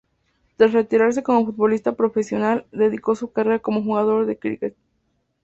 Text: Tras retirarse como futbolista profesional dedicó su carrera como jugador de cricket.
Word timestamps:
Tras 0.57 0.73
retirarse 0.73 1.21
como 1.21 1.45
futbolista 1.45 1.91
profesional 1.95 2.65
dedicó 2.71 3.13
su 3.13 3.31
carrera 3.31 3.59
como 3.59 3.83
jugador 3.83 4.25
de 4.25 4.35
cricket. 4.39 4.75